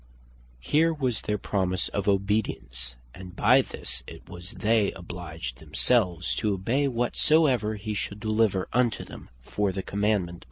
[0.61, 6.55] Here was their promise of obedience; and by this it was they obliged themselves to
[6.55, 10.39] obey whatsoever he should deliver unto them for the Commandement of God.